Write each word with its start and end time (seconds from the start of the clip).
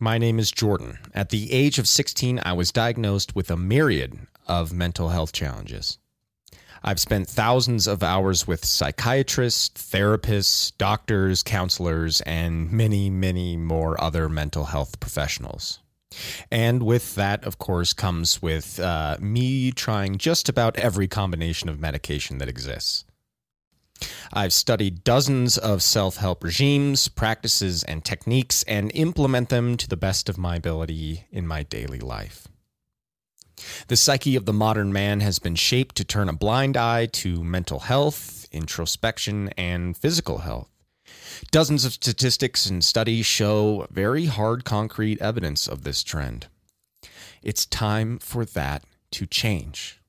My 0.00 0.16
name 0.16 0.38
is 0.38 0.52
Jordan. 0.52 0.98
At 1.12 1.30
the 1.30 1.50
age 1.50 1.80
of 1.80 1.88
16, 1.88 2.40
I 2.44 2.52
was 2.52 2.70
diagnosed 2.70 3.34
with 3.34 3.50
a 3.50 3.56
myriad 3.56 4.16
of 4.46 4.72
mental 4.72 5.08
health 5.08 5.32
challenges. 5.32 5.98
I've 6.84 7.00
spent 7.00 7.28
thousands 7.28 7.88
of 7.88 8.04
hours 8.04 8.46
with 8.46 8.64
psychiatrists, 8.64 9.70
therapists, 9.70 10.72
doctors, 10.78 11.42
counselors, 11.42 12.20
and 12.20 12.70
many, 12.70 13.10
many 13.10 13.56
more 13.56 14.00
other 14.00 14.28
mental 14.28 14.66
health 14.66 15.00
professionals. 15.00 15.80
And 16.48 16.84
with 16.84 17.16
that, 17.16 17.42
of 17.42 17.58
course, 17.58 17.92
comes 17.92 18.40
with 18.40 18.78
uh, 18.78 19.16
me 19.18 19.72
trying 19.72 20.18
just 20.18 20.48
about 20.48 20.76
every 20.76 21.08
combination 21.08 21.68
of 21.68 21.80
medication 21.80 22.38
that 22.38 22.48
exists. 22.48 23.04
I've 24.32 24.52
studied 24.52 25.04
dozens 25.04 25.58
of 25.58 25.82
self 25.82 26.16
help 26.16 26.44
regimes, 26.44 27.08
practices, 27.08 27.82
and 27.82 28.04
techniques 28.04 28.62
and 28.64 28.92
implement 28.94 29.48
them 29.48 29.76
to 29.76 29.88
the 29.88 29.96
best 29.96 30.28
of 30.28 30.38
my 30.38 30.56
ability 30.56 31.26
in 31.30 31.46
my 31.46 31.62
daily 31.62 32.00
life. 32.00 32.48
The 33.88 33.96
psyche 33.96 34.36
of 34.36 34.44
the 34.44 34.52
modern 34.52 34.92
man 34.92 35.20
has 35.20 35.38
been 35.38 35.56
shaped 35.56 35.96
to 35.96 36.04
turn 36.04 36.28
a 36.28 36.32
blind 36.32 36.76
eye 36.76 37.06
to 37.06 37.42
mental 37.42 37.80
health, 37.80 38.46
introspection, 38.52 39.48
and 39.56 39.96
physical 39.96 40.38
health. 40.38 40.68
Dozens 41.50 41.84
of 41.84 41.94
statistics 41.94 42.66
and 42.66 42.84
studies 42.84 43.26
show 43.26 43.86
very 43.90 44.26
hard 44.26 44.64
concrete 44.64 45.20
evidence 45.20 45.66
of 45.66 45.82
this 45.82 46.02
trend. 46.02 46.46
It's 47.42 47.66
time 47.66 48.18
for 48.18 48.44
that 48.44 48.84
to 49.12 49.26
change. 49.26 50.00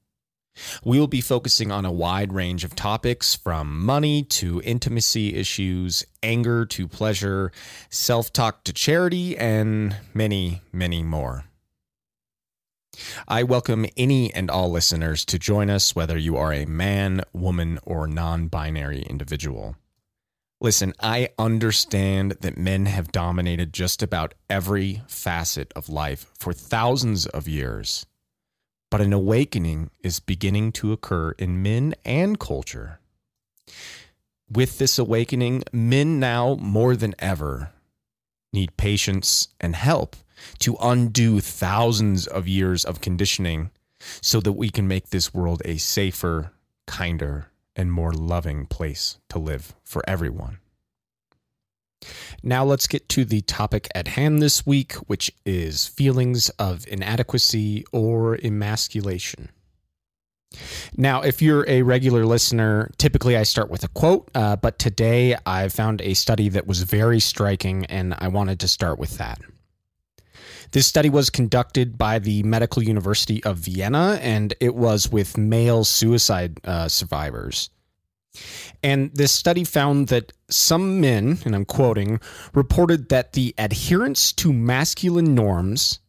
We 0.84 1.00
will 1.00 1.08
be 1.08 1.22
focusing 1.22 1.72
on 1.72 1.86
a 1.86 1.92
wide 1.92 2.34
range 2.34 2.64
of 2.64 2.76
topics 2.76 3.36
from 3.36 3.86
money 3.86 4.24
to 4.24 4.62
intimacy 4.64 5.36
issues, 5.36 6.06
anger 6.24 6.66
to 6.68 6.88
pleasure, 6.88 7.52
self 7.90 8.34
talk 8.34 8.64
to 8.66 8.74
charity, 8.74 9.38
and 9.38 9.96
many, 10.14 10.62
many 10.72 11.04
more. 11.04 11.46
I 13.28 13.44
welcome 13.44 13.86
any 13.96 14.34
and 14.34 14.50
all 14.50 14.72
listeners 14.72 15.24
to 15.26 15.40
join 15.40 15.70
us, 15.70 15.96
whether 15.96 16.18
you 16.18 16.36
are 16.38 16.54
a 16.54 16.66
man, 16.66 17.22
woman, 17.34 17.80
or 17.84 18.08
non 18.08 18.48
binary 18.48 19.02
individual. 19.04 19.76
Listen, 20.62 20.94
I 21.00 21.30
understand 21.40 22.32
that 22.42 22.58
men 22.58 22.86
have 22.86 23.14
dominated 23.14 23.72
just 23.74 24.04
about 24.04 24.34
every 24.50 25.02
facet 25.08 25.72
of 25.74 25.88
life 25.88 26.26
for 26.38 26.52
thousands 26.52 27.26
of 27.28 27.48
years, 27.48 28.06
but 28.90 29.02
an 29.02 29.14
awakening 29.14 29.90
is 30.02 30.20
beginning 30.20 30.72
to 30.74 30.92
occur 30.92 31.32
in 31.32 31.62
men 31.62 31.94
and 32.04 32.40
culture. 32.40 33.00
With 34.52 34.80
this 34.80 34.98
awakening, 34.98 35.64
men 35.72 36.20
now 36.20 36.56
more 36.56 36.96
than 36.96 37.14
ever 37.20 37.72
need 38.52 38.76
patience 38.78 39.50
and 39.60 39.76
help 39.76 40.16
to 40.60 40.76
undo 40.82 41.40
thousands 41.40 42.26
of 42.26 42.48
years 42.48 42.84
of 42.84 43.02
conditioning 43.02 43.70
so 44.22 44.40
that 44.40 44.54
we 44.54 44.70
can 44.70 44.88
make 44.88 45.10
this 45.10 45.34
world 45.34 45.62
a 45.66 45.78
safer, 45.78 46.52
kinder, 46.88 47.48
and 47.76 47.92
more 47.92 48.12
loving 48.12 48.66
place 48.66 49.20
to 49.30 49.38
live 49.38 49.76
for 49.84 50.02
everyone. 50.08 50.60
Now, 52.44 52.64
let's 52.64 52.88
get 52.88 53.10
to 53.10 53.26
the 53.26 53.42
topic 53.42 53.88
at 53.94 54.10
hand 54.10 54.42
this 54.42 54.66
week, 54.66 54.94
which 55.08 55.32
is 55.46 55.88
feelings 55.88 56.50
of 56.52 56.88
inadequacy 56.88 57.86
or 57.92 58.38
emasculation. 58.44 59.50
Now, 60.98 61.22
if 61.22 61.42
you're 61.42 61.68
a 61.68 61.84
regular 61.84 62.26
listener, 62.26 62.90
typically 62.98 63.38
I 63.38 63.44
start 63.44 63.70
with 63.70 63.84
a 63.84 63.88
quote, 63.90 64.30
uh, 64.34 64.56
but 64.56 64.80
today 64.80 65.36
I 65.46 65.68
found 65.68 66.02
a 66.02 66.14
study 66.14 66.50
that 66.50 66.66
was 66.66 66.82
very 66.84 67.20
striking, 67.20 67.86
and 67.86 68.16
I 68.18 68.30
wanted 68.30 68.60
to 68.62 68.68
start 68.68 68.98
with 68.98 69.18
that. 69.18 69.40
This 70.72 70.88
study 70.88 71.10
was 71.10 71.30
conducted 71.30 71.98
by 71.98 72.20
the 72.20 72.44
Medical 72.44 72.84
University 72.84 73.44
of 73.44 73.58
Vienna, 73.58 74.20
and 74.22 74.54
it 74.60 74.76
was 74.76 75.12
with 75.12 75.38
male 75.38 75.84
suicide 75.84 76.60
uh, 76.64 76.88
survivors. 76.88 77.70
And 78.84 79.12
this 79.14 79.32
study 79.32 79.64
found 79.64 80.08
that 80.08 80.32
some 80.50 81.02
men, 81.02 81.40
and 81.46 81.56
I'm 81.56 81.66
quoting, 81.66 82.20
reported 82.54 83.10
that 83.10 83.34
the 83.34 83.54
adherence 83.58 84.32
to 84.34 84.54
masculine 84.54 85.36
norms 85.36 86.00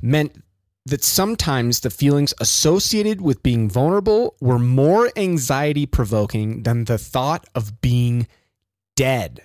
meant 0.00 0.42
that 0.84 1.04
sometimes 1.04 1.80
the 1.80 1.90
feelings 1.90 2.34
associated 2.40 3.20
with 3.20 3.42
being 3.42 3.70
vulnerable 3.70 4.34
were 4.40 4.58
more 4.58 5.10
anxiety 5.16 5.86
provoking 5.86 6.64
than 6.64 6.84
the 6.84 6.98
thought 6.98 7.46
of 7.54 7.80
being 7.80 8.26
dead. 8.96 9.40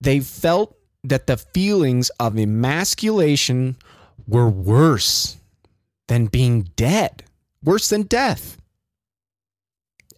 They 0.00 0.20
felt 0.20 0.76
that 1.04 1.26
the 1.26 1.36
feelings 1.36 2.10
of 2.18 2.38
emasculation 2.38 3.76
were 4.26 4.48
worse 4.48 5.36
than 6.08 6.26
being 6.26 6.70
dead, 6.76 7.24
worse 7.62 7.88
than 7.88 8.02
death. 8.02 8.56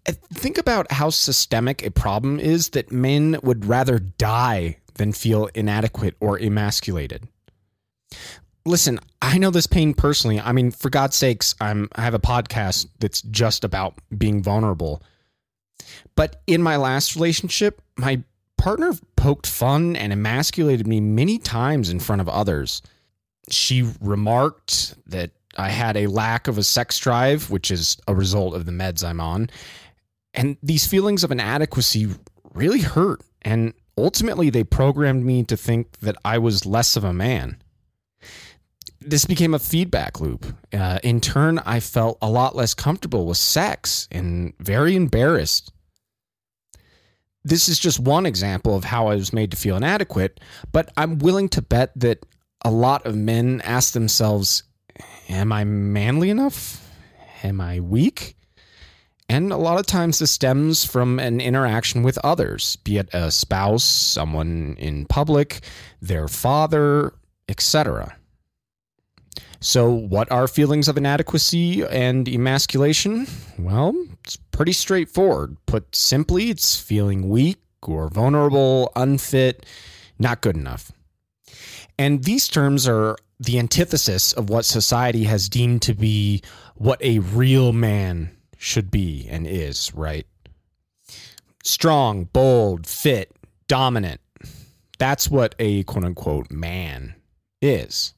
Think 0.06 0.58
about 0.58 0.92
how 0.92 1.10
systemic 1.10 1.84
a 1.84 1.90
problem 1.90 2.38
is 2.38 2.70
that 2.70 2.92
men 2.92 3.38
would 3.42 3.64
rather 3.64 3.98
die 3.98 4.78
than 4.94 5.12
feel 5.12 5.48
inadequate 5.54 6.14
or 6.20 6.38
emasculated. 6.38 7.26
Listen, 8.66 8.98
I 9.20 9.38
know 9.38 9.50
this 9.50 9.66
pain 9.66 9.94
personally. 9.94 10.40
I 10.40 10.52
mean, 10.52 10.70
for 10.70 10.90
God's 10.90 11.16
sakes, 11.16 11.54
I'm 11.60 11.88
I 11.94 12.02
have 12.02 12.14
a 12.14 12.18
podcast 12.18 12.86
that's 12.98 13.22
just 13.22 13.64
about 13.64 13.98
being 14.16 14.42
vulnerable. 14.42 15.02
But 16.16 16.42
in 16.46 16.62
my 16.62 16.76
last 16.76 17.14
relationship, 17.14 17.82
my 17.96 18.22
partner 18.56 18.92
poked 19.16 19.46
fun 19.46 19.96
and 19.96 20.12
emasculated 20.12 20.86
me 20.86 21.00
many 21.00 21.38
times 21.38 21.90
in 21.90 22.00
front 22.00 22.20
of 22.22 22.28
others. 22.28 22.80
She 23.50 23.90
remarked 24.00 24.94
that 25.08 25.32
I 25.56 25.68
had 25.68 25.96
a 25.96 26.06
lack 26.06 26.48
of 26.48 26.56
a 26.56 26.62
sex 26.62 26.98
drive, 26.98 27.50
which 27.50 27.70
is 27.70 27.98
a 28.08 28.14
result 28.14 28.54
of 28.54 28.64
the 28.64 28.72
meds 28.72 29.04
I'm 29.04 29.20
on. 29.20 29.50
And 30.34 30.56
these 30.62 30.86
feelings 30.86 31.24
of 31.24 31.30
inadequacy 31.30 32.08
really 32.52 32.80
hurt. 32.80 33.22
And 33.42 33.72
ultimately, 33.96 34.50
they 34.50 34.64
programmed 34.64 35.24
me 35.24 35.44
to 35.44 35.56
think 35.56 35.98
that 36.00 36.16
I 36.24 36.38
was 36.38 36.66
less 36.66 36.96
of 36.96 37.04
a 37.04 37.12
man. 37.12 37.62
This 39.00 39.24
became 39.24 39.54
a 39.54 39.58
feedback 39.58 40.20
loop. 40.20 40.46
Uh, 40.72 40.98
in 41.02 41.20
turn, 41.20 41.58
I 41.60 41.80
felt 41.80 42.18
a 42.20 42.30
lot 42.30 42.56
less 42.56 42.74
comfortable 42.74 43.26
with 43.26 43.36
sex 43.36 44.08
and 44.10 44.54
very 44.58 44.96
embarrassed 44.96 45.70
this 47.44 47.68
is 47.68 47.78
just 47.78 48.00
one 48.00 48.26
example 48.26 48.74
of 48.74 48.84
how 48.84 49.08
I 49.08 49.14
was 49.14 49.32
made 49.32 49.50
to 49.50 49.56
feel 49.56 49.76
inadequate, 49.76 50.40
but 50.72 50.90
I'm 50.96 51.18
willing 51.18 51.48
to 51.50 51.62
bet 51.62 51.92
that 51.96 52.24
a 52.62 52.70
lot 52.70 53.04
of 53.04 53.14
men 53.14 53.60
ask 53.64 53.92
themselves, 53.92 54.62
Am 55.28 55.52
I 55.52 55.64
manly 55.64 56.30
enough? 56.30 56.90
Am 57.42 57.60
I 57.60 57.80
weak? 57.80 58.36
And 59.28 59.52
a 59.52 59.56
lot 59.56 59.80
of 59.80 59.86
times 59.86 60.18
this 60.18 60.30
stems 60.30 60.84
from 60.84 61.18
an 61.18 61.40
interaction 61.40 62.02
with 62.02 62.18
others, 62.18 62.76
be 62.76 62.98
it 62.98 63.08
a 63.14 63.30
spouse, 63.30 63.84
someone 63.84 64.76
in 64.78 65.06
public, 65.06 65.60
their 66.00 66.28
father, 66.28 67.14
etc. 67.48 68.16
So, 69.60 69.90
what 69.90 70.30
are 70.30 70.46
feelings 70.46 70.88
of 70.88 70.98
inadequacy 70.98 71.84
and 71.84 72.28
emasculation? 72.28 73.26
Well, 73.58 73.94
it's 74.22 74.36
pretty 74.36 74.72
straightforward. 74.72 75.56
Put 75.64 75.96
simply, 75.96 76.50
it's 76.50 76.78
feeling 76.78 77.30
weak 77.30 77.62
or 77.82 78.08
vulnerable, 78.10 78.92
unfit, 78.94 79.64
not 80.18 80.42
good 80.42 80.56
enough. 80.56 80.92
And 81.98 82.24
these 82.24 82.46
terms 82.46 82.86
are 82.86 83.16
the 83.40 83.58
antithesis 83.58 84.34
of 84.34 84.50
what 84.50 84.66
society 84.66 85.24
has 85.24 85.48
deemed 85.48 85.80
to 85.82 85.94
be 85.94 86.42
what 86.74 87.02
a 87.02 87.20
real 87.20 87.72
man 87.72 88.36
should 88.64 88.90
be 88.90 89.28
and 89.30 89.46
is, 89.46 89.94
right? 89.94 90.26
Strong, 91.62 92.24
bold, 92.24 92.86
fit, 92.86 93.30
dominant. 93.68 94.20
That's 94.98 95.30
what 95.30 95.54
a 95.58 95.82
quote 95.84 96.04
unquote 96.04 96.50
man 96.50 97.14
is. 97.60 98.14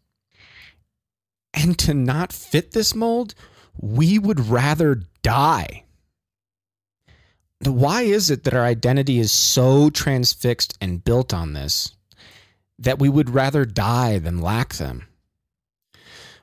And 1.52 1.78
to 1.80 1.94
not 1.94 2.32
fit 2.32 2.72
this 2.72 2.94
mold, 2.94 3.34
we 3.80 4.18
would 4.18 4.40
rather 4.40 5.02
die. 5.22 5.84
Why 7.64 8.02
is 8.02 8.30
it 8.30 8.44
that 8.44 8.54
our 8.54 8.64
identity 8.64 9.18
is 9.18 9.32
so 9.32 9.90
transfixed 9.90 10.76
and 10.80 11.02
built 11.02 11.32
on 11.32 11.54
this 11.54 11.94
that 12.78 12.98
we 12.98 13.08
would 13.08 13.30
rather 13.30 13.64
die 13.64 14.18
than 14.18 14.40
lack 14.40 14.74
them? 14.74 15.08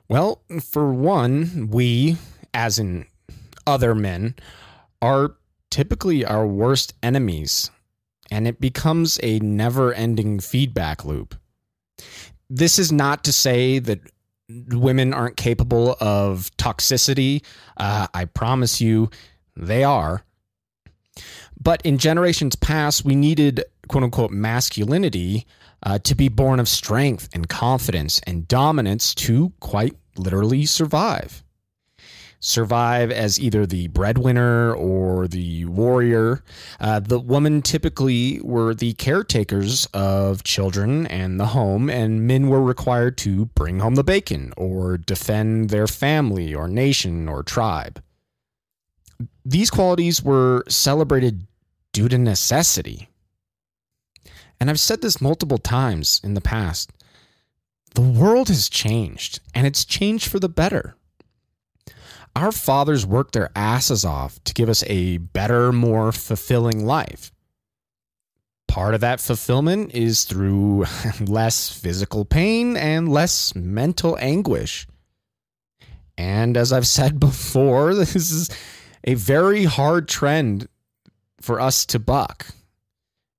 Well, 0.08 0.42
for 0.60 0.92
one, 0.92 1.68
we, 1.70 2.16
as 2.52 2.78
in 2.78 3.06
other 3.66 3.94
men, 3.94 4.34
are 5.02 5.36
typically 5.70 6.24
our 6.24 6.46
worst 6.46 6.94
enemies, 7.02 7.70
and 8.30 8.46
it 8.46 8.60
becomes 8.60 9.18
a 9.22 9.38
never 9.40 9.92
ending 9.92 10.40
feedback 10.40 11.04
loop. 11.04 11.34
This 12.48 12.78
is 12.78 12.92
not 12.92 13.24
to 13.24 13.32
say 13.32 13.78
that 13.80 14.00
women 14.48 15.14
aren't 15.14 15.36
capable 15.36 15.96
of 16.00 16.50
toxicity. 16.56 17.44
Uh, 17.76 18.06
I 18.12 18.26
promise 18.26 18.80
you, 18.80 19.10
they 19.56 19.84
are. 19.84 20.24
But 21.60 21.80
in 21.82 21.98
generations 21.98 22.56
past, 22.56 23.04
we 23.04 23.14
needed 23.14 23.64
quote 23.88 24.04
unquote 24.04 24.30
masculinity 24.30 25.46
uh, 25.82 25.98
to 26.00 26.14
be 26.14 26.28
born 26.28 26.60
of 26.60 26.68
strength 26.68 27.28
and 27.32 27.48
confidence 27.48 28.20
and 28.26 28.48
dominance 28.48 29.14
to 29.14 29.52
quite 29.60 29.96
literally 30.16 30.66
survive. 30.66 31.43
Survive 32.46 33.10
as 33.10 33.40
either 33.40 33.64
the 33.64 33.88
breadwinner 33.88 34.74
or 34.74 35.26
the 35.26 35.64
warrior. 35.64 36.44
Uh, 36.78 37.00
the 37.00 37.18
women 37.18 37.62
typically 37.62 38.38
were 38.42 38.74
the 38.74 38.92
caretakers 38.92 39.86
of 39.94 40.44
children 40.44 41.06
and 41.06 41.40
the 41.40 41.46
home, 41.46 41.88
and 41.88 42.26
men 42.26 42.50
were 42.50 42.62
required 42.62 43.16
to 43.16 43.46
bring 43.46 43.80
home 43.80 43.94
the 43.94 44.04
bacon 44.04 44.52
or 44.58 44.98
defend 44.98 45.70
their 45.70 45.86
family 45.86 46.54
or 46.54 46.68
nation 46.68 47.30
or 47.30 47.42
tribe. 47.42 48.02
These 49.46 49.70
qualities 49.70 50.22
were 50.22 50.64
celebrated 50.68 51.46
due 51.94 52.10
to 52.10 52.18
necessity. 52.18 53.08
And 54.60 54.68
I've 54.68 54.78
said 54.78 55.00
this 55.00 55.18
multiple 55.18 55.56
times 55.56 56.20
in 56.22 56.34
the 56.34 56.42
past. 56.42 56.92
The 57.94 58.02
world 58.02 58.48
has 58.48 58.68
changed, 58.68 59.40
and 59.54 59.66
it's 59.66 59.86
changed 59.86 60.28
for 60.28 60.38
the 60.38 60.50
better. 60.50 60.94
Our 62.36 62.50
fathers 62.50 63.06
worked 63.06 63.32
their 63.32 63.50
asses 63.54 64.04
off 64.04 64.42
to 64.44 64.54
give 64.54 64.68
us 64.68 64.82
a 64.88 65.18
better, 65.18 65.72
more 65.72 66.10
fulfilling 66.10 66.84
life. 66.84 67.30
Part 68.66 68.94
of 68.94 69.02
that 69.02 69.20
fulfillment 69.20 69.94
is 69.94 70.24
through 70.24 70.86
less 71.20 71.70
physical 71.70 72.24
pain 72.24 72.76
and 72.76 73.08
less 73.08 73.54
mental 73.54 74.18
anguish. 74.18 74.86
And 76.18 76.56
as 76.56 76.72
I've 76.72 76.86
said 76.86 77.20
before, 77.20 77.94
this 77.94 78.16
is 78.16 78.50
a 79.04 79.14
very 79.14 79.64
hard 79.64 80.08
trend 80.08 80.68
for 81.40 81.60
us 81.60 81.86
to 81.86 81.98
buck. 81.98 82.46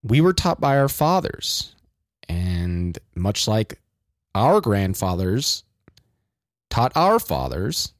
We 0.03 0.21
were 0.21 0.33
taught 0.33 0.61
by 0.61 0.77
our 0.77 0.87
fathers, 0.87 1.73
and 2.29 2.97
much 3.15 3.47
like 3.47 3.81
our 4.35 4.61
grandfathers 4.61 5.63
taught 6.69 6.91
our 6.95 7.19
fathers, 7.19 7.93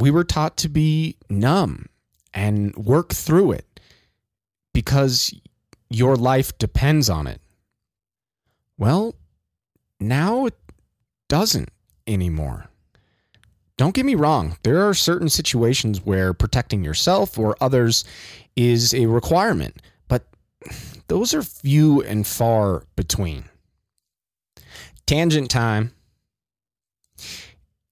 we 0.00 0.10
were 0.10 0.24
taught 0.24 0.56
to 0.58 0.68
be 0.68 1.16
numb 1.28 1.86
and 2.32 2.74
work 2.76 3.12
through 3.12 3.52
it 3.52 3.80
because 4.72 5.34
your 5.90 6.16
life 6.16 6.56
depends 6.58 7.10
on 7.10 7.26
it. 7.26 7.40
Well, 8.78 9.14
now 9.98 10.46
it 10.46 10.54
doesn't 11.28 11.70
anymore. 12.06 12.66
Don't 13.76 13.94
get 13.94 14.06
me 14.06 14.14
wrong, 14.14 14.56
there 14.62 14.86
are 14.86 14.94
certain 14.94 15.28
situations 15.28 16.04
where 16.04 16.34
protecting 16.34 16.84
yourself 16.84 17.38
or 17.38 17.56
others 17.60 18.04
is 18.54 18.92
a 18.94 19.06
requirement, 19.06 19.80
but 20.06 20.26
those 21.08 21.32
are 21.32 21.42
few 21.42 22.02
and 22.02 22.26
far 22.26 22.84
between. 22.96 23.44
Tangent 25.06 25.50
time. 25.50 25.92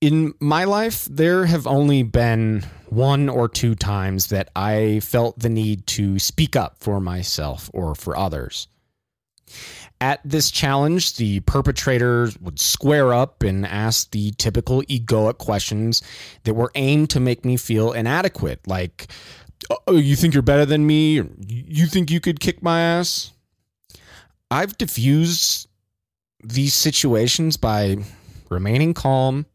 In 0.01 0.35
my 0.39 0.63
life, 0.63 1.07
there 1.07 1.47
have 1.47 1.67
only 1.67 2.05
been 2.05 2.65
one 2.89 3.29
or 3.29 3.49
two 3.49 3.75
times 3.75 4.29
that 4.29 4.49
I 4.55 5.01
felt 5.01 5.41
the 5.41 5.49
need 5.49 5.89
to 5.89 6.21
speak 6.21 6.55
up 6.55 6.77
for 6.79 7.01
myself 7.01 7.69
or 7.75 7.97
for 7.97 8.17
others. 8.17 8.69
At 10.01 10.21
this 10.25 10.53
challenge, 10.53 11.17
the 11.17 11.41
perpetrators 11.41 12.39
would 12.39 12.61
square 12.61 13.13
up 13.13 13.43
and 13.43 13.67
ask 13.67 14.13
the 14.13 14.31
typical 14.39 14.83
egoic 14.83 15.39
questions 15.39 16.03
that 16.45 16.55
were 16.55 16.71
aimed 16.77 17.11
to 17.11 17.21
make 17.21 17.45
me 17.45 17.57
feel 17.57 17.91
inadequate, 17.91 18.69
like, 18.69 19.11
oh, 19.89 19.97
you 19.97 20.15
think 20.15 20.33
you're 20.33 20.43
better 20.45 20.67
than 20.67 20.87
me? 20.87 21.21
You 21.49 21.87
think 21.87 22.09
you 22.09 22.21
could 22.21 22.39
kick 22.39 22.63
my 22.63 22.81
ass? 22.81 23.33
I've 24.49 24.79
diffused 24.79 25.69
these 26.45 26.75
situations 26.75 27.57
by 27.57 27.97
remaining 28.49 28.95
calm, 28.95 29.47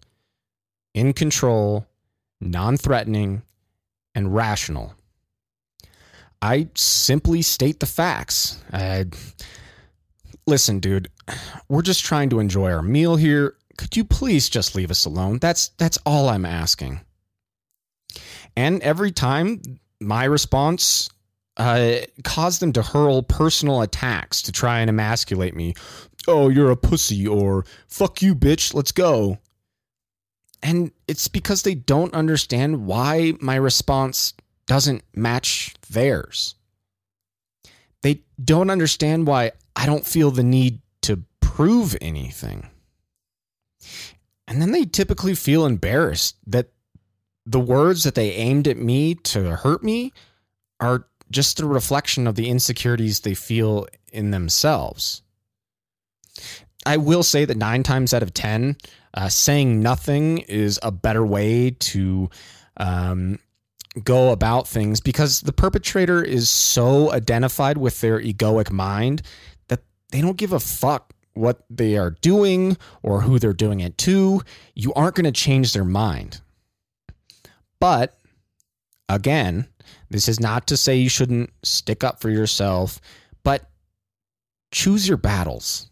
in 0.93 1.13
control, 1.13 1.87
non 2.39 2.77
threatening, 2.77 3.43
and 4.15 4.33
rational. 4.33 4.93
I 6.41 6.69
simply 6.75 7.41
state 7.41 7.79
the 7.79 7.85
facts. 7.85 8.61
I 8.71 9.05
listen, 10.45 10.79
dude, 10.79 11.09
we're 11.69 11.81
just 11.81 12.03
trying 12.03 12.29
to 12.29 12.39
enjoy 12.39 12.71
our 12.71 12.81
meal 12.81 13.15
here. 13.15 13.55
Could 13.77 13.95
you 13.95 14.03
please 14.03 14.49
just 14.49 14.75
leave 14.75 14.91
us 14.91 15.05
alone? 15.05 15.39
That's 15.39 15.69
that's 15.69 15.97
all 16.05 16.29
I'm 16.29 16.45
asking. 16.45 17.01
And 18.55 18.81
every 18.83 19.11
time 19.11 19.61
my 19.99 20.25
response 20.25 21.09
uh, 21.57 21.97
caused 22.23 22.61
them 22.61 22.73
to 22.73 22.81
hurl 22.81 23.23
personal 23.23 23.81
attacks 23.81 24.41
to 24.43 24.51
try 24.51 24.79
and 24.79 24.89
emasculate 24.89 25.55
me. 25.55 25.73
Oh, 26.27 26.49
you're 26.49 26.71
a 26.71 26.77
pussy, 26.77 27.27
or 27.27 27.65
fuck 27.87 28.21
you, 28.21 28.33
bitch, 28.33 28.73
let's 28.73 28.91
go. 28.91 29.39
And 30.63 30.91
it's 31.09 31.27
because 31.27 31.61
they 31.61 31.75
don't 31.75 32.13
understand 32.13 32.85
why 32.85 33.33
my 33.41 33.55
response 33.55 34.33
doesn't 34.65 35.03
match 35.13 35.75
theirs. 35.89 36.55
They 38.01 38.21
don't 38.43 38.69
understand 38.69 39.27
why 39.27 39.51
I 39.75 39.85
don't 39.85 40.05
feel 40.05 40.31
the 40.31 40.43
need 40.43 40.79
to 41.01 41.23
prove 41.41 41.97
anything. 41.99 42.69
And 44.47 44.61
then 44.61 44.71
they 44.71 44.85
typically 44.85 45.35
feel 45.35 45.65
embarrassed 45.65 46.37
that 46.47 46.69
the 47.45 47.59
words 47.59 48.05
that 48.05 48.15
they 48.15 48.31
aimed 48.31 48.67
at 48.69 48.77
me 48.77 49.15
to 49.15 49.57
hurt 49.57 49.83
me 49.83 50.13
are 50.79 51.07
just 51.29 51.59
a 51.59 51.65
reflection 51.65 52.25
of 52.25 52.35
the 52.35 52.49
insecurities 52.49 53.19
they 53.19 53.33
feel 53.33 53.85
in 54.13 54.31
themselves. 54.31 55.23
I 56.85 56.97
will 56.97 57.23
say 57.23 57.45
that 57.45 57.57
nine 57.57 57.83
times 57.83 58.13
out 58.13 58.23
of 58.23 58.33
10, 58.33 58.77
uh, 59.13 59.29
saying 59.29 59.81
nothing 59.81 60.39
is 60.39 60.79
a 60.81 60.91
better 60.91 61.25
way 61.25 61.71
to 61.71 62.29
um, 62.77 63.39
go 64.03 64.31
about 64.31 64.67
things 64.67 64.99
because 64.99 65.41
the 65.41 65.53
perpetrator 65.53 66.23
is 66.23 66.49
so 66.49 67.11
identified 67.11 67.77
with 67.77 68.01
their 68.01 68.19
egoic 68.19 68.71
mind 68.71 69.21
that 69.67 69.81
they 70.11 70.21
don't 70.21 70.37
give 70.37 70.53
a 70.53 70.59
fuck 70.59 71.13
what 71.35 71.63
they 71.69 71.97
are 71.97 72.11
doing 72.11 72.77
or 73.01 73.21
who 73.21 73.39
they're 73.39 73.53
doing 73.53 73.79
it 73.79 73.97
to. 73.99 74.41
You 74.75 74.93
aren't 74.93 75.15
going 75.15 75.25
to 75.25 75.31
change 75.31 75.73
their 75.73 75.85
mind. 75.85 76.41
But 77.79 78.17
again, 79.09 79.67
this 80.09 80.27
is 80.27 80.39
not 80.39 80.67
to 80.67 80.77
say 80.77 80.95
you 80.95 81.09
shouldn't 81.09 81.51
stick 81.63 82.03
up 82.03 82.21
for 82.21 82.29
yourself, 82.29 82.99
but 83.43 83.69
choose 84.71 85.07
your 85.07 85.17
battles. 85.17 85.89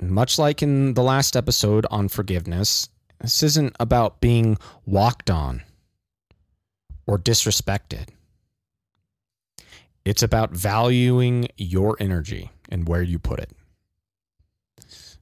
Much 0.00 0.38
like 0.38 0.62
in 0.62 0.94
the 0.94 1.02
last 1.02 1.36
episode 1.36 1.86
on 1.90 2.08
forgiveness, 2.08 2.88
this 3.20 3.42
isn't 3.42 3.74
about 3.80 4.20
being 4.20 4.56
walked 4.86 5.30
on 5.30 5.62
or 7.06 7.18
disrespected. 7.18 8.08
It's 10.04 10.22
about 10.22 10.52
valuing 10.52 11.48
your 11.56 11.96
energy 12.00 12.50
and 12.68 12.88
where 12.88 13.02
you 13.02 13.18
put 13.18 13.40
it. 13.40 13.50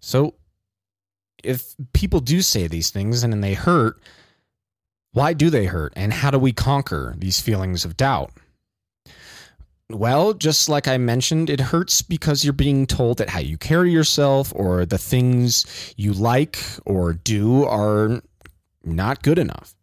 So, 0.00 0.34
if 1.42 1.74
people 1.92 2.20
do 2.20 2.42
say 2.42 2.66
these 2.66 2.90
things 2.90 3.22
and 3.22 3.42
they 3.42 3.54
hurt, 3.54 4.00
why 5.12 5.32
do 5.32 5.48
they 5.48 5.66
hurt? 5.66 5.92
And 5.96 6.12
how 6.12 6.30
do 6.30 6.38
we 6.38 6.52
conquer 6.52 7.14
these 7.16 7.40
feelings 7.40 7.84
of 7.84 7.96
doubt? 7.96 8.32
Well, 9.90 10.34
just 10.34 10.68
like 10.68 10.88
I 10.88 10.98
mentioned, 10.98 11.48
it 11.48 11.60
hurts 11.60 12.02
because 12.02 12.44
you're 12.44 12.52
being 12.52 12.86
told 12.86 13.18
that 13.18 13.28
how 13.28 13.38
you 13.38 13.56
carry 13.56 13.92
yourself 13.92 14.52
or 14.54 14.84
the 14.84 14.98
things 14.98 15.94
you 15.96 16.12
like 16.12 16.58
or 16.84 17.12
do 17.12 17.64
are 17.64 18.20
not 18.84 19.22
good 19.22 19.38
enough 19.38 19.76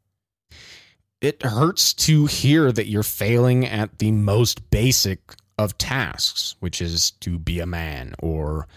it 1.24 1.42
hurts 1.42 1.94
to 1.94 2.26
hear 2.26 2.70
that 2.74 2.88
you're 2.88 3.02
failing 3.02 3.66
at 3.66 4.00
the 4.00 4.12
most 4.12 4.70
basic 4.70 5.34
of 5.58 5.78
tasks, 5.78 6.58
which 6.60 6.82
is 6.82 7.12
to 7.12 7.40
be 7.40 7.62
a 7.62 7.66
man 7.66 8.14
or 8.20 8.68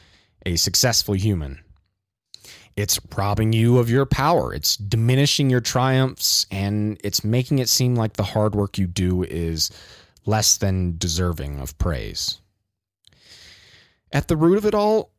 a 0.46 0.54
successful 0.54 1.14
human. 1.14 1.58
It's 2.76 3.00
robbing 3.16 3.52
you 3.52 3.78
of 3.78 3.90
your 3.90 4.06
power. 4.06 4.54
It's 4.54 4.76
diminishing 4.76 5.50
your 5.50 5.60
triumphs 5.60 6.46
and 6.52 7.00
it's 7.02 7.24
making 7.24 7.58
it 7.58 7.68
seem 7.68 7.96
like 7.96 8.12
the 8.12 8.22
hard 8.22 8.54
work 8.54 8.78
you 8.78 8.86
do 8.86 9.24
is 9.24 9.68
less 10.26 10.56
than 10.56 10.98
deserving 10.98 11.60
of 11.60 11.76
praise. 11.78 12.40
At 14.12 14.28
the 14.28 14.36
root 14.36 14.58
of 14.58 14.66
it 14.66 14.74
all, 14.74 15.10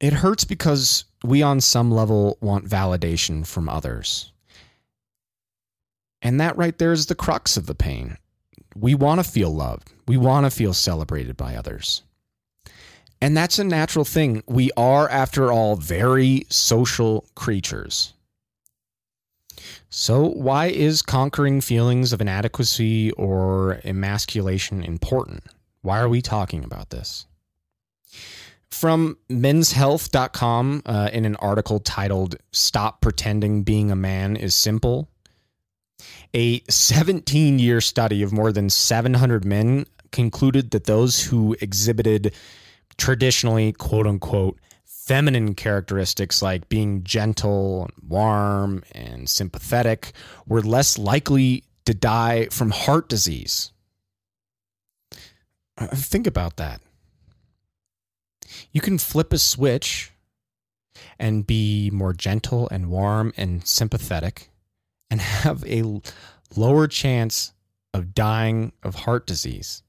it 0.00 0.12
hurts 0.12 0.44
because 0.44 1.04
we, 1.22 1.42
on 1.42 1.60
some 1.60 1.90
level, 1.90 2.38
want 2.40 2.68
validation 2.68 3.46
from 3.46 3.68
others. 3.68 4.32
And 6.22 6.40
that 6.40 6.56
right 6.56 6.76
there 6.78 6.92
is 6.92 7.06
the 7.06 7.14
crux 7.14 7.56
of 7.56 7.66
the 7.66 7.74
pain. 7.74 8.16
We 8.74 8.94
want 8.94 9.22
to 9.22 9.30
feel 9.30 9.54
loved, 9.54 9.92
we 10.08 10.16
want 10.16 10.46
to 10.46 10.50
feel 10.50 10.72
celebrated 10.72 11.36
by 11.36 11.54
others. 11.54 12.02
And 13.20 13.36
that's 13.36 13.58
a 13.58 13.64
natural 13.64 14.04
thing. 14.04 14.42
We 14.46 14.70
are, 14.76 15.08
after 15.08 15.52
all, 15.52 15.76
very 15.76 16.46
social 16.50 17.24
creatures. 17.34 18.13
So, 19.90 20.24
why 20.24 20.66
is 20.66 21.02
conquering 21.02 21.60
feelings 21.60 22.12
of 22.12 22.20
inadequacy 22.20 23.12
or 23.12 23.80
emasculation 23.84 24.82
important? 24.82 25.44
Why 25.82 26.00
are 26.00 26.08
we 26.08 26.20
talking 26.20 26.64
about 26.64 26.90
this? 26.90 27.26
From 28.70 29.18
menshealth.com, 29.30 30.82
uh, 30.84 31.10
in 31.12 31.24
an 31.24 31.36
article 31.36 31.78
titled 31.78 32.36
Stop 32.50 33.00
Pretending 33.00 33.62
Being 33.62 33.92
a 33.92 33.96
Man 33.96 34.34
is 34.34 34.54
Simple, 34.54 35.08
a 36.34 36.60
17 36.68 37.60
year 37.60 37.80
study 37.80 38.22
of 38.22 38.32
more 38.32 38.50
than 38.50 38.68
700 38.68 39.44
men 39.44 39.86
concluded 40.10 40.72
that 40.72 40.84
those 40.84 41.22
who 41.22 41.56
exhibited 41.60 42.34
traditionally, 42.96 43.72
quote 43.72 44.06
unquote, 44.06 44.58
feminine 45.06 45.54
characteristics 45.54 46.40
like 46.40 46.68
being 46.68 47.04
gentle, 47.04 47.84
and 47.84 48.10
warm, 48.10 48.82
and 48.92 49.28
sympathetic 49.28 50.12
were 50.46 50.62
less 50.62 50.96
likely 50.98 51.62
to 51.84 51.92
die 51.92 52.46
from 52.46 52.70
heart 52.70 53.08
disease. 53.08 53.72
Uh, 55.76 55.88
think 55.88 56.26
about 56.26 56.56
that. 56.56 56.80
You 58.72 58.80
can 58.80 58.98
flip 58.98 59.32
a 59.32 59.38
switch 59.38 60.10
and 61.18 61.46
be 61.46 61.90
more 61.92 62.12
gentle 62.12 62.68
and 62.70 62.88
warm 62.88 63.34
and 63.36 63.66
sympathetic 63.66 64.48
and 65.10 65.20
have 65.20 65.64
a 65.66 66.00
lower 66.56 66.86
chance 66.86 67.52
of 67.92 68.14
dying 68.14 68.72
of 68.82 68.94
heart 68.94 69.26
disease. 69.26 69.82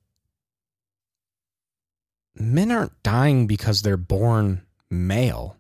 Men 2.36 2.69
aren't 2.69 3.01
dying 3.01 3.48
because 3.48 3.81
they're 3.81 3.95
born 3.95 4.64
male. 4.96 5.58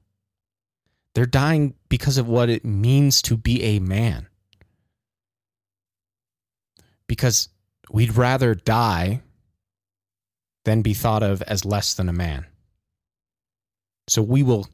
They're 1.13 1.25
dying 1.25 1.75
because 1.89 2.17
of 2.17 2.27
what 2.27 2.49
it 2.49 2.65
means 2.65 3.21
to 3.23 3.37
be 3.37 3.61
a 3.63 3.79
man. 3.79 4.27
Because 7.07 7.49
we'd 7.91 8.15
rather 8.15 8.55
die 8.55 9.21
than 10.65 10.81
be 10.81 10.93
thought 10.93 11.23
of 11.23 11.41
as 11.43 11.63
less 11.63 11.93
than 11.93 12.09
a 12.09 12.13
man. 12.13 12.45
So 14.07 14.21
we 14.21 14.43
will 14.43 14.67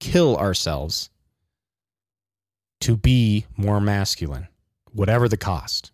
kill 0.00 0.36
ourselves 0.36 1.10
to 2.80 2.96
be 2.96 3.46
more 3.56 3.80
masculine, 3.80 4.48
whatever 4.92 5.28
the 5.28 5.36
cost. 5.36 5.90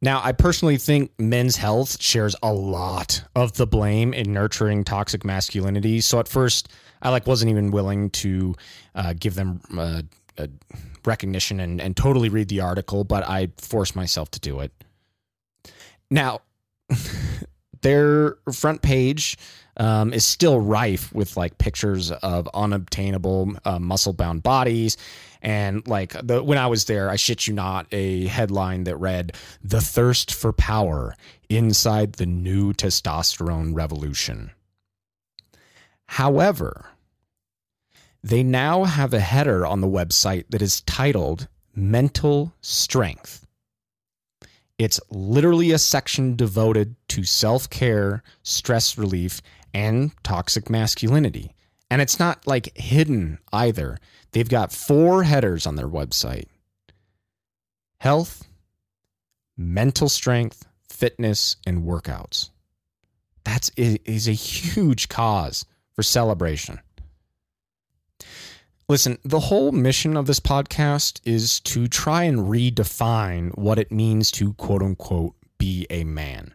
Now, 0.00 0.20
I 0.22 0.32
personally 0.32 0.76
think 0.76 1.10
men's 1.18 1.56
health 1.56 2.00
shares 2.00 2.36
a 2.42 2.52
lot 2.52 3.24
of 3.34 3.54
the 3.54 3.66
blame 3.66 4.14
in 4.14 4.32
nurturing 4.32 4.84
toxic 4.84 5.24
masculinity. 5.24 6.00
So 6.00 6.20
at 6.20 6.28
first, 6.28 6.68
I 7.02 7.10
like 7.10 7.26
wasn't 7.26 7.50
even 7.50 7.72
willing 7.72 8.10
to 8.10 8.54
uh, 8.94 9.14
give 9.18 9.34
them 9.34 9.60
uh, 9.76 10.02
recognition 11.04 11.58
and, 11.60 11.80
and 11.80 11.96
totally 11.96 12.28
read 12.28 12.48
the 12.48 12.60
article, 12.60 13.02
but 13.02 13.28
I 13.28 13.48
forced 13.58 13.96
myself 13.96 14.30
to 14.32 14.40
do 14.40 14.60
it. 14.60 14.72
Now, 16.10 16.40
their 17.82 18.36
front 18.52 18.82
page 18.82 19.36
um, 19.76 20.12
is 20.12 20.24
still 20.24 20.60
rife 20.60 21.12
with 21.12 21.36
like 21.36 21.58
pictures 21.58 22.10
of 22.10 22.48
unobtainable 22.54 23.54
uh, 23.64 23.78
muscle 23.78 24.12
bound 24.12 24.42
bodies. 24.42 24.96
And 25.42 25.86
like 25.86 26.14
the, 26.26 26.42
when 26.42 26.58
I 26.58 26.66
was 26.66 26.86
there, 26.86 27.10
I 27.10 27.16
shit 27.16 27.46
you 27.46 27.54
not, 27.54 27.86
a 27.92 28.26
headline 28.26 28.84
that 28.84 28.96
read, 28.96 29.32
The 29.62 29.80
Thirst 29.80 30.32
for 30.34 30.52
Power 30.52 31.14
Inside 31.48 32.14
the 32.14 32.26
New 32.26 32.72
Testosterone 32.72 33.74
Revolution. 33.74 34.50
However, 36.06 36.86
they 38.22 38.42
now 38.42 38.84
have 38.84 39.14
a 39.14 39.20
header 39.20 39.64
on 39.66 39.80
the 39.80 39.86
website 39.86 40.44
that 40.50 40.62
is 40.62 40.80
titled 40.82 41.48
Mental 41.74 42.52
Strength. 42.60 43.46
It's 44.78 45.00
literally 45.10 45.72
a 45.72 45.78
section 45.78 46.36
devoted 46.36 46.94
to 47.08 47.24
self 47.24 47.68
care, 47.68 48.22
stress 48.42 48.96
relief, 48.96 49.40
and 49.74 50.12
toxic 50.22 50.70
masculinity. 50.70 51.54
And 51.90 52.02
it's 52.02 52.18
not 52.18 52.46
like 52.46 52.76
hidden 52.76 53.38
either. 53.52 53.98
They've 54.32 54.48
got 54.48 54.72
four 54.72 55.22
headers 55.22 55.66
on 55.66 55.76
their 55.76 55.88
website 55.88 56.46
health, 58.00 58.46
mental 59.56 60.08
strength, 60.08 60.66
fitness, 60.88 61.56
and 61.66 61.82
workouts. 61.82 62.50
That 63.44 63.70
is 63.76 64.28
a 64.28 64.32
huge 64.32 65.08
cause 65.08 65.64
for 65.94 66.02
celebration. 66.02 66.80
Listen, 68.88 69.18
the 69.24 69.40
whole 69.40 69.72
mission 69.72 70.16
of 70.16 70.26
this 70.26 70.40
podcast 70.40 71.20
is 71.24 71.60
to 71.60 71.88
try 71.88 72.22
and 72.22 72.40
redefine 72.40 73.56
what 73.56 73.78
it 73.78 73.92
means 73.92 74.30
to 74.32 74.54
quote 74.54 74.82
unquote 74.82 75.34
be 75.58 75.86
a 75.90 76.04
man. 76.04 76.54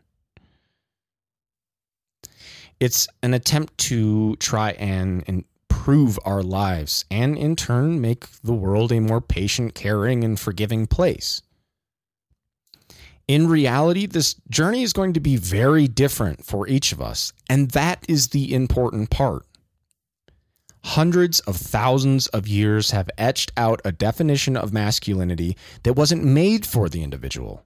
It's 2.84 3.08
an 3.22 3.34
attempt 3.34 3.78
to 3.88 4.36
try 4.42 4.72
and 4.72 5.24
improve 5.26 6.20
our 6.26 6.44
lives 6.44 7.06
and 7.10 7.38
in 7.38 7.56
turn 7.56 8.02
make 8.02 8.28
the 8.42 8.54
world 8.54 8.92
a 8.92 9.00
more 9.00 9.22
patient, 9.22 9.74
caring, 9.74 10.26
and 10.26 10.38
forgiving 10.38 10.86
place. 10.86 11.42
In 13.26 13.48
reality, 13.48 14.06
this 14.06 14.36
journey 14.50 14.84
is 14.84 14.92
going 14.92 15.14
to 15.14 15.22
be 15.22 15.38
very 15.38 15.88
different 15.88 16.44
for 16.44 16.68
each 16.68 16.92
of 16.92 17.02
us, 17.02 17.32
and 17.50 17.72
that 17.72 18.04
is 18.10 18.28
the 18.28 18.54
important 18.54 19.10
part. 19.10 19.46
Hundreds 20.84 21.40
of 21.40 21.56
thousands 21.56 22.28
of 22.28 22.50
years 22.50 22.92
have 22.92 23.10
etched 23.18 23.54
out 23.56 23.80
a 23.86 23.94
definition 23.94 24.58
of 24.58 24.74
masculinity 24.74 25.56
that 25.84 25.94
wasn't 25.94 26.26
made 26.26 26.66
for 26.66 26.90
the 26.90 27.02
individual. 27.02 27.64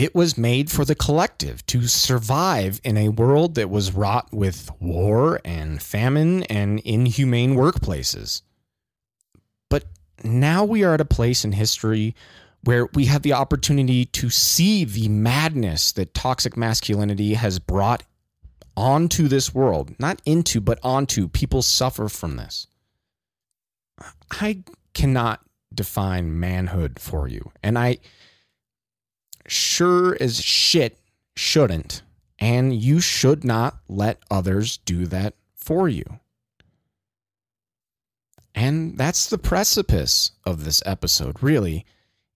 It 0.00 0.14
was 0.14 0.38
made 0.38 0.70
for 0.70 0.86
the 0.86 0.94
collective 0.94 1.66
to 1.66 1.86
survive 1.86 2.80
in 2.82 2.96
a 2.96 3.10
world 3.10 3.54
that 3.56 3.68
was 3.68 3.92
wrought 3.92 4.32
with 4.32 4.70
war 4.80 5.42
and 5.44 5.82
famine 5.82 6.42
and 6.44 6.80
inhumane 6.86 7.54
workplaces. 7.54 8.40
But 9.68 9.84
now 10.24 10.64
we 10.64 10.84
are 10.84 10.94
at 10.94 11.02
a 11.02 11.04
place 11.04 11.44
in 11.44 11.52
history 11.52 12.14
where 12.64 12.88
we 12.94 13.04
have 13.06 13.20
the 13.20 13.34
opportunity 13.34 14.06
to 14.06 14.30
see 14.30 14.86
the 14.86 15.10
madness 15.10 15.92
that 15.92 16.14
toxic 16.14 16.56
masculinity 16.56 17.34
has 17.34 17.58
brought 17.58 18.02
onto 18.78 19.28
this 19.28 19.54
world, 19.54 19.94
not 19.98 20.22
into, 20.24 20.62
but 20.62 20.78
onto. 20.82 21.28
People 21.28 21.60
suffer 21.60 22.08
from 22.08 22.36
this. 22.36 22.68
I 24.30 24.62
cannot 24.94 25.40
define 25.74 26.40
manhood 26.40 26.98
for 26.98 27.28
you. 27.28 27.52
And 27.62 27.78
I 27.78 27.98
sure 29.50 30.16
as 30.20 30.42
shit 30.42 30.98
shouldn't. 31.36 32.02
And 32.38 32.74
you 32.74 33.00
should 33.00 33.44
not 33.44 33.80
let 33.88 34.22
others 34.30 34.78
do 34.78 35.06
that 35.06 35.34
for 35.54 35.88
you. 35.88 36.04
And 38.54 38.96
that's 38.96 39.28
the 39.28 39.38
precipice 39.38 40.32
of 40.44 40.64
this 40.64 40.82
episode, 40.86 41.42
really, 41.42 41.84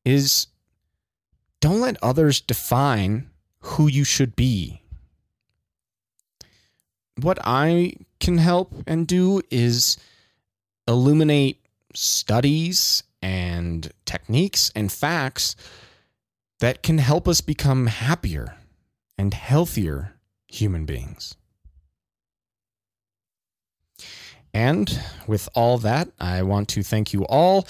is 0.04 0.46
don't 1.60 1.80
let 1.80 1.96
others 2.02 2.40
define 2.40 3.30
who 3.60 3.86
you 3.88 4.04
should 4.04 4.36
be 4.36 4.82
what 7.16 7.38
I 7.42 7.94
can 8.20 8.38
help 8.38 8.72
and 8.86 9.06
do 9.06 9.42
is 9.50 9.96
illuminate 10.88 11.60
studies 11.94 13.02
and 13.22 13.90
techniques 14.04 14.70
and 14.74 14.90
facts 14.90 15.56
that 16.60 16.82
can 16.82 16.98
help 16.98 17.28
us 17.28 17.40
become 17.40 17.86
happier 17.86 18.56
and 19.18 19.34
healthier 19.34 20.14
human 20.48 20.84
beings. 20.84 21.36
And 24.54 25.00
with 25.26 25.48
all 25.54 25.78
that, 25.78 26.10
I 26.20 26.42
want 26.42 26.68
to 26.70 26.84
thank 26.84 27.12
you 27.12 27.26
all. 27.26 27.66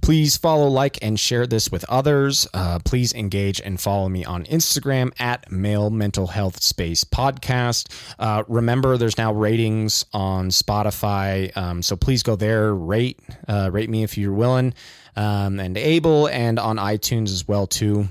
Please 0.00 0.36
follow, 0.36 0.68
like, 0.68 0.96
and 1.02 1.18
share 1.18 1.48
this 1.48 1.72
with 1.72 1.84
others. 1.88 2.46
Uh, 2.54 2.78
please 2.84 3.12
engage 3.12 3.60
and 3.60 3.80
follow 3.80 4.08
me 4.08 4.24
on 4.24 4.44
Instagram 4.44 5.10
at 5.20 5.50
Male 5.50 5.90
Mental 5.90 6.28
Health 6.28 6.62
Space 6.62 7.02
Podcast. 7.02 7.92
Uh, 8.20 8.44
remember, 8.46 8.96
there's 8.96 9.18
now 9.18 9.32
ratings 9.32 10.06
on 10.12 10.50
Spotify, 10.50 11.54
um, 11.56 11.82
so 11.82 11.96
please 11.96 12.22
go 12.22 12.36
there, 12.36 12.72
rate, 12.72 13.18
uh, 13.48 13.70
rate 13.72 13.90
me 13.90 14.04
if 14.04 14.16
you're 14.16 14.32
willing 14.32 14.74
um, 15.16 15.58
and 15.58 15.76
able, 15.76 16.28
and 16.28 16.60
on 16.60 16.76
iTunes 16.76 17.30
as 17.30 17.48
well 17.48 17.66
too. 17.66 18.08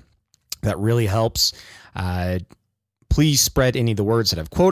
That 0.67 0.77
really 0.77 1.05
helps. 1.05 1.53
Uh, 1.95 2.39
please 3.09 3.41
spread 3.41 3.75
any 3.75 3.91
of 3.91 3.97
the 3.97 4.03
words 4.03 4.29
that 4.29 4.39
I've 4.39 4.49
quoted 4.49 4.65